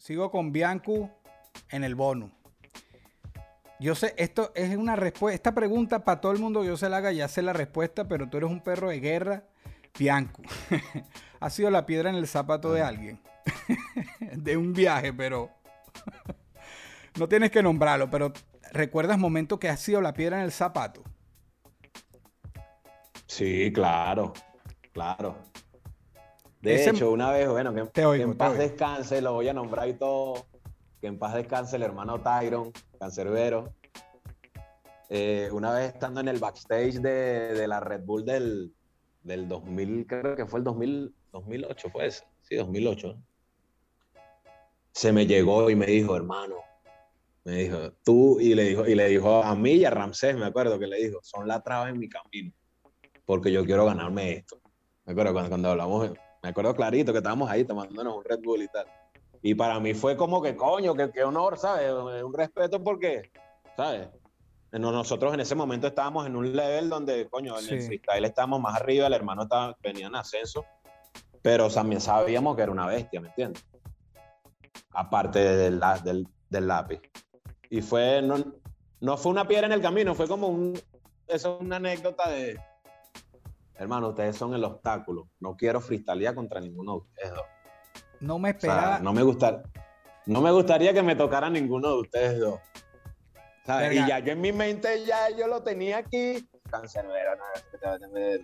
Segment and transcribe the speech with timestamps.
[0.00, 1.10] Sigo con Biancu
[1.68, 2.30] en el bono.
[3.78, 5.34] Yo sé, esto es una respuesta.
[5.34, 8.26] Esta pregunta para todo el mundo yo se la haga, ya sé la respuesta, pero
[8.26, 9.44] tú eres un perro de guerra,
[9.98, 10.42] Biancu.
[11.40, 13.20] ha sido la piedra en el zapato de alguien.
[14.32, 15.50] de un viaje, pero.
[17.18, 18.32] no tienes que nombrarlo, pero
[18.72, 21.04] ¿recuerdas momentos que ha sido la piedra en el zapato?
[23.26, 24.32] Sí, claro,
[24.94, 25.49] claro.
[26.60, 30.46] De hecho, una vez, bueno, que, en paz descanse, lo voy a nombrar y todo.
[31.00, 33.72] Que en paz descanse el hermano Tyron, cancerbero.
[35.08, 38.74] Eh, una vez estando en el backstage de, la Red Bull del,
[39.22, 42.24] del 2000, creo que fue el 2000, 2008, pues.
[42.42, 43.16] Sí, 2008.
[44.92, 46.56] Se me llegó y me dijo, hermano,
[47.44, 50.44] me dijo, tú, y le dijo, y le dijo a mí y a Ramsés, me
[50.44, 52.52] acuerdo que le dijo, son la traba en mi camino,
[53.24, 54.60] porque yo quiero ganarme esto.
[55.06, 56.10] Me acuerdo cuando, cuando hablamos
[56.42, 58.86] me acuerdo clarito que estábamos ahí tomándonos un Red Bull y tal.
[59.42, 61.92] Y para mí fue como que, coño, qué honor, ¿sabes?
[61.92, 63.30] Un respeto porque,
[63.76, 64.08] ¿sabes?
[64.72, 68.76] Nosotros en ese momento estábamos en un level donde, coño, en el freestyle estábamos más
[68.76, 70.64] arriba, el hermano estaba, venía en ascenso,
[71.42, 73.64] pero también sabíamos que era una bestia, ¿me entiendes?
[74.92, 77.00] Aparte del, del, del lápiz.
[77.68, 78.36] Y fue, no,
[79.00, 80.78] no fue una piedra en el camino, fue como un,
[81.26, 82.60] eso es una anécdota de,
[83.80, 85.28] hermano, ustedes son el obstáculo.
[85.40, 87.46] No quiero freestylear contra ninguno de ustedes dos.
[88.20, 88.98] No me esperaba.
[88.98, 89.62] no, me gustar,
[90.26, 92.60] no me gustaría que me tocara ninguno de ustedes dos.
[93.90, 96.46] Y ya yo en mi mente ya yo lo tenía aquí.
[96.70, 97.44] Cancerbero, no,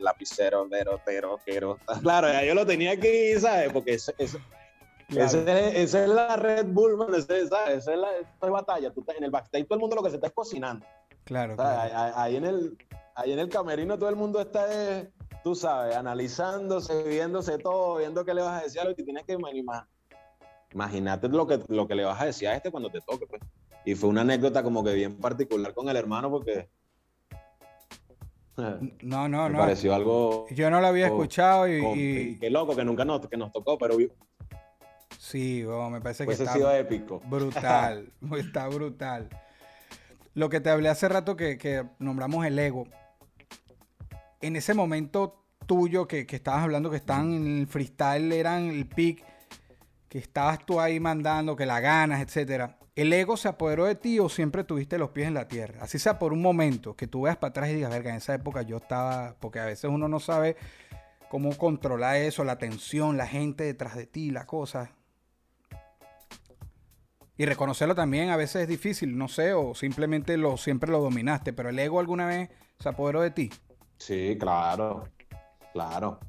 [0.01, 1.78] lapicero, vero, pero, quiero.
[2.03, 3.73] Claro, ya yo lo tenía aquí, ¿sabes?
[3.73, 4.12] Porque esa
[5.09, 8.93] es la Red Bull, man, esa, es la esa es batalla.
[8.93, 10.87] Tú en el backstage todo el mundo lo que se está es cocinando.
[11.25, 11.56] Claro.
[11.59, 12.78] Ahí, en el,
[13.15, 14.67] ahí en el camerino todo el mundo está
[15.47, 19.22] tú sabes, analizándose, viéndose todo, viendo qué le vas a decir a lo que tienes
[19.22, 19.86] que imaginar.
[20.75, 23.41] Imagínate lo que, lo que le vas a decir a este cuando te toque, pues.
[23.84, 26.69] Y fue una anécdota como que bien particular con el hermano porque...
[28.56, 29.59] No, no, me no.
[29.59, 30.48] pareció algo...
[30.50, 33.97] Yo no lo había escuchado y, Qué loco, que nunca nos, que nos tocó, pero...
[35.16, 37.22] Sí, me parece que está sido épico.
[37.25, 39.28] Brutal, está brutal.
[40.34, 42.88] Lo que te hablé hace rato que, que nombramos el ego
[44.41, 49.24] en ese momento tuyo que, estabas hablando que estaban en el freestyle, eran el pick,
[50.08, 52.78] que estabas tú ahí mandando, que la ganas, etcétera.
[52.94, 55.80] ¿El ego se apoderó de ti o siempre tuviste los pies en la tierra?
[55.82, 58.34] Así sea por un momento, que tú veas para atrás y digas, verga, en esa
[58.34, 60.56] época yo estaba, porque a veces uno no sabe
[61.28, 64.92] cómo controlar eso, la tensión, la gente detrás de ti, la cosa.
[67.36, 71.53] Y reconocerlo también a veces es difícil, no sé, o simplemente lo, siempre lo dominaste,
[71.53, 72.48] pero el ego alguna vez
[72.78, 73.50] se apoderó de ti.
[73.99, 75.05] Sí, claro,
[75.73, 76.21] claro.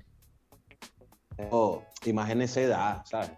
[1.52, 1.84] Oh,
[2.42, 3.32] esa edad, ¿sabes?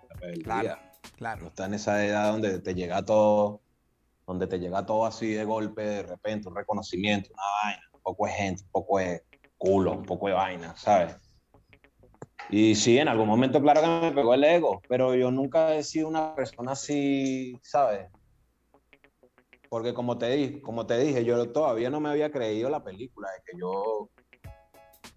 [0.43, 0.77] Claro,
[1.17, 1.41] claro.
[1.41, 3.61] No está en esa edad donde te llega todo,
[4.25, 8.25] donde te llega todo así de golpe, de repente, un reconocimiento, una vaina, un poco
[8.25, 9.23] de gente, un poco de
[9.57, 11.15] culo, un poco de vaina, ¿sabes?
[12.49, 15.83] Y sí, en algún momento, claro que me pegó el ego, pero yo nunca he
[15.83, 18.07] sido una persona así, ¿sabes?
[19.69, 23.29] Porque como te, dije, como te dije, yo todavía no me había creído la película,
[23.31, 24.09] de que yo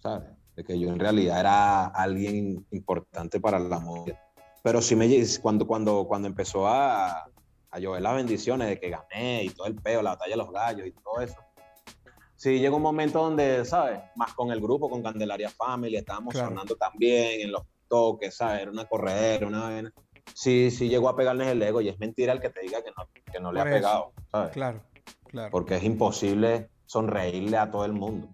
[0.03, 0.29] ¿sabes?
[0.57, 4.21] De que yo en realidad era alguien importante para la moda.
[4.63, 5.09] Pero sí me
[5.41, 7.25] cuando, cuando, cuando empezó a,
[7.71, 10.53] a llover las bendiciones de que gané y todo el peo, la batalla de los
[10.53, 11.37] gallos y todo eso.
[12.37, 14.01] Sí, llegó un momento donde, ¿sabes?
[14.17, 18.63] Más con el grupo, con Candelaria Family, estábamos sonando también en los toques, ¿sabes?
[18.63, 19.93] Era una corredera, una vaina.
[20.35, 22.91] Sí, sí llegó a pegarles el ego y es mentira el que te diga que
[22.97, 24.53] no, que no le ha pegado, ¿sabes?
[24.53, 24.83] Claro,
[25.29, 25.51] claro.
[25.51, 28.29] Porque es imposible sonreírle a todo el mundo.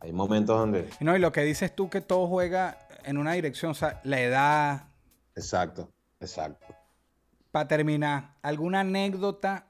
[0.00, 0.88] Hay momentos donde...
[1.00, 4.20] No, y lo que dices tú que todo juega en una dirección, o sea, la
[4.20, 4.88] edad...
[5.34, 6.66] Exacto, exacto.
[7.50, 9.66] Para terminar, ¿alguna anécdota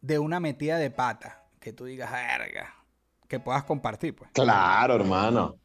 [0.00, 2.74] de una metida de pata que tú digas, verga,
[3.26, 4.30] que puedas compartir, pues?
[4.32, 5.56] Claro, hermano.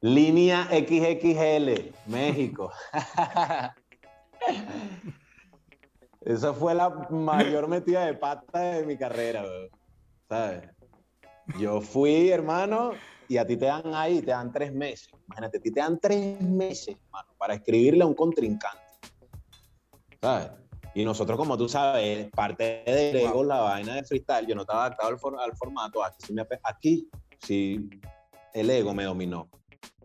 [0.00, 2.70] Línea XXL, México.
[6.20, 9.44] Esa fue la mayor metida de pata de mi carrera,
[10.28, 10.68] ¿sabes?
[11.58, 12.92] Yo fui, hermano,
[13.28, 15.08] y a ti te dan ahí, te dan tres meses.
[15.26, 18.82] Imagínate, a ti te dan tres meses, hermano, para escribirle a un contrincante.
[20.20, 20.50] ¿Sabes?
[20.94, 24.86] Y nosotros, como tú sabes, parte del ego, la vaina de freestyle, yo no estaba
[24.86, 26.04] adaptado al, formato.
[26.04, 27.08] Aquí sí, aquí
[27.40, 27.90] sí
[28.52, 29.48] el ego me dominó.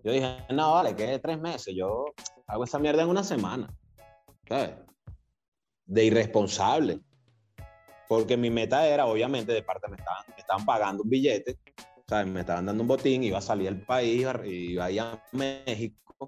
[0.03, 1.73] Yo dije, no, vale, que es tres meses.
[1.75, 2.05] Yo
[2.47, 3.73] hago esa mierda en una semana.
[4.47, 4.71] ¿Sabes?
[5.85, 6.99] De irresponsable.
[8.07, 11.57] Porque mi meta era, obviamente, de parte me estaban, me estaban pagando un billete,
[12.07, 12.27] ¿sabes?
[12.27, 16.27] me estaban dando un botín, iba a salir al país, iba a ir a México,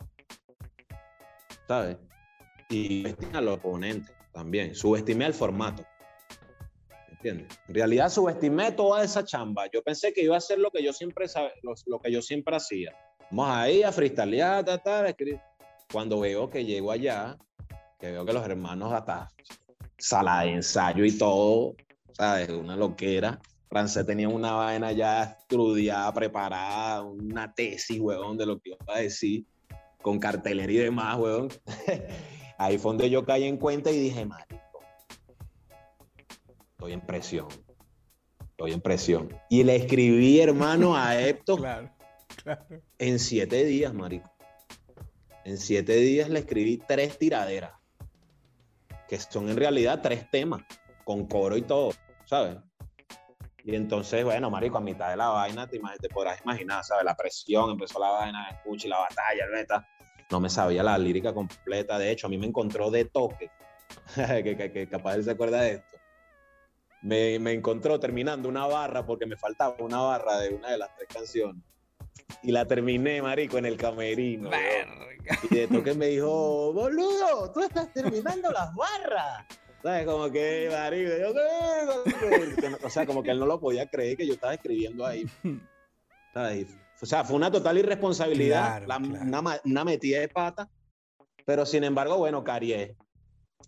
[1.67, 1.97] ¿sabes?
[2.69, 4.75] y subestimé al oponente también.
[4.75, 5.85] Subestimé al formato.
[7.09, 7.47] ¿Entiendes?
[7.67, 9.69] En realidad subestimé toda esa chamba.
[9.71, 11.27] Yo pensé que iba a ser lo que yo siempre,
[11.85, 12.95] lo, que yo siempre hacía.
[13.31, 15.39] Vamos ahí a freestylear, ta, ta, escribir.
[15.91, 17.37] Cuando veo que llego allá,
[17.99, 19.29] que veo que los hermanos hasta
[19.97, 21.75] sala de ensayo y todo,
[22.13, 22.49] ¿sabes?
[22.49, 23.39] Una loquera.
[23.67, 28.99] Francés tenía una vaina ya estudiada, preparada, una tesis, huevón, de lo que iba a
[28.99, 29.45] decir,
[30.01, 31.49] con cartelería y demás, huevón.
[32.57, 34.79] Ahí fue donde yo caí en cuenta y dije, marico,
[36.71, 37.47] estoy en presión.
[38.51, 39.29] Estoy en presión.
[39.49, 41.89] Y le escribí, hermano, a Epto claro,
[42.97, 44.31] en siete días, marico.
[45.43, 47.73] En siete días le escribí tres tiraderas,
[49.07, 50.63] que son en realidad tres temas,
[51.03, 51.91] con coro y todo,
[52.25, 52.57] ¿sabes?
[53.63, 57.03] Y entonces, bueno, marico, a mitad de la vaina, te, te podrás imaginar, ¿sabes?
[57.03, 59.67] La presión, empezó la vaina, escucha y la batalla, el
[60.31, 61.97] no me sabía la lírica completa.
[61.97, 63.51] De hecho, a mí me encontró de toque,
[64.15, 65.97] que, capaz él se acuerda de esto.
[67.01, 70.95] Me, me, encontró terminando una barra porque me faltaba una barra de una de las
[70.95, 71.63] tres canciones.
[72.43, 74.49] Y la terminé, marico, en el camerino.
[75.49, 79.45] Y de toque me dijo, boludo, tú estás terminando las barras.
[79.81, 80.05] ¿Sabes?
[80.05, 84.33] Como que, marico, yo, o sea, como que él no lo podía creer que yo
[84.33, 85.25] estaba escribiendo ahí.
[86.33, 86.67] ¿Sabes?
[87.01, 88.83] O sea, fue una total irresponsabilidad,
[89.63, 90.69] Una, metida de pata,
[91.45, 92.95] pero sin embargo, bueno, carié.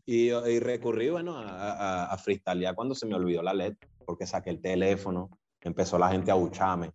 [0.06, 4.50] Y, y recurrí, bueno, a, a, freestylear cuando se me olvidó la letra, porque saqué
[4.50, 5.30] el teléfono,
[5.68, 6.92] empezó la gente a bucharme.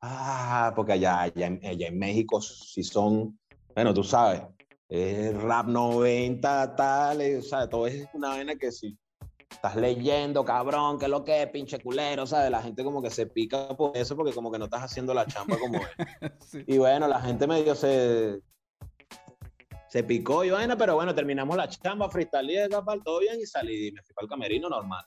[0.00, 3.38] Ah, porque allá, allá, en México sí son,
[3.74, 4.42] bueno, tú sabes,
[4.88, 8.96] es rap 90, tal, o sea, todo es una vaina que sí
[9.50, 12.50] estás leyendo, cabrón, qué es lo que es, pinche culero, ¿sabes?
[12.50, 15.26] La gente como que se pica por eso porque como que no estás haciendo la
[15.26, 15.86] chamba como es.
[16.66, 18.40] Y bueno, la gente medio se
[19.88, 22.68] se picó y vaina, pero bueno, terminamos la chamba, freestyle,
[23.02, 25.04] todo bien y salí, me fui para el camerino normal.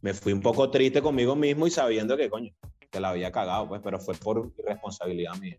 [0.00, 2.52] Me fui un poco triste conmigo mismo y sabiendo que, coño,
[2.90, 5.58] que la había cagado, pues, pero fue por responsabilidad mía.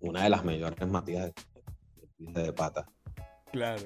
[0.00, 1.32] Una de las mayores matías
[2.18, 2.86] de, de pata.
[3.50, 3.82] Claro.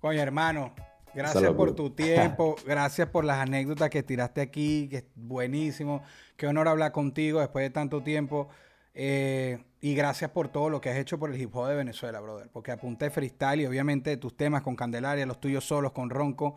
[0.00, 0.74] Coño, hermano,
[1.14, 6.02] Gracias por tu tiempo, gracias por las anécdotas que tiraste aquí, que es buenísimo.
[6.36, 8.48] Qué honor hablar contigo después de tanto tiempo.
[8.94, 12.20] Eh, y gracias por todo lo que has hecho por el hip hop de Venezuela,
[12.20, 12.48] brother.
[12.50, 16.56] Porque apunté freestyle y obviamente tus temas con Candelaria, los tuyos solos con Ronco.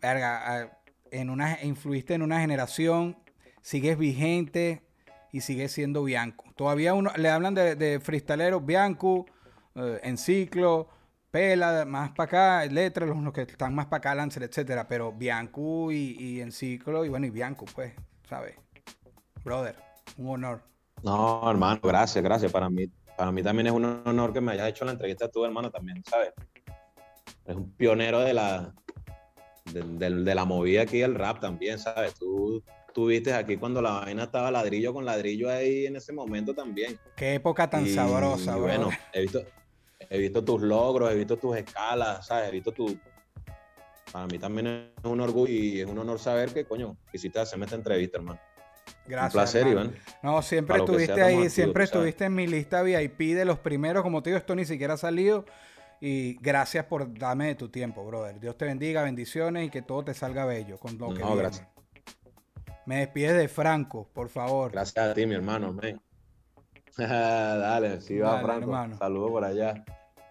[0.00, 0.81] Verga,
[1.12, 3.16] en una, influiste en una generación,
[3.60, 4.82] sigues vigente
[5.30, 6.44] y sigues siendo Bianco.
[6.56, 9.26] Todavía uno, le hablan de, de freestaleros Bianco,
[9.74, 10.88] eh, en ciclo
[11.30, 14.86] Pela, más para acá, Letra, los, que están más para acá, Lancer, etcétera.
[14.86, 17.94] Pero Bianco y, y en ciclo, y bueno, y Bianco, pues,
[18.28, 18.56] ¿sabes?
[19.42, 19.76] Brother,
[20.18, 20.62] un honor.
[21.02, 22.52] No, hermano, gracias, gracias.
[22.52, 22.86] Para mí,
[23.16, 26.02] para mí también es un honor que me hayas hecho la entrevista tú, hermano, también,
[26.04, 26.32] ¿sabes?
[27.46, 28.74] Es un pionero de la,
[29.72, 32.14] de, de, la movida aquí del rap también, ¿sabes?
[32.14, 36.98] Tú estuviste aquí cuando la vaina estaba ladrillo con ladrillo ahí en ese momento también.
[37.16, 39.42] Qué época tan sabrosa, Bueno, he visto,
[40.10, 42.48] he visto tus logros, he visto tus escalas, ¿sabes?
[42.48, 42.98] He visto tu...
[44.12, 47.64] Para mí también es un orgullo y es un honor saber que, coño, quisiste hacerme
[47.64, 48.38] esta entrevista, hermano.
[49.06, 49.34] Gracias.
[49.34, 49.94] Un placer, Iván.
[50.22, 54.30] No, siempre estuviste ahí, siempre estuviste en mi lista VIP de los primeros, como te
[54.30, 55.46] digo, esto ni siquiera ha salido.
[56.04, 58.40] Y gracias por darme de tu tiempo, brother.
[58.40, 61.68] Dios te bendiga, bendiciones y que todo te salga bello con lo no, gracias.
[62.86, 64.72] Me despides de Franco, por favor.
[64.72, 65.72] Gracias a ti, mi hermano.
[66.98, 68.96] Dale, sí va, Franco.
[68.98, 69.84] Saludos por allá.